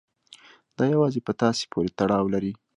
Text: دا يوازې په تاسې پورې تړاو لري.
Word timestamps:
دا 0.77 0.85
يوازې 0.93 1.19
په 1.27 1.33
تاسې 1.41 1.63
پورې 1.71 1.89
تړاو 1.99 2.25
لري. 2.33 2.53